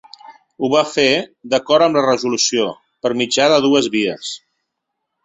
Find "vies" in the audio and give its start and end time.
3.97-4.33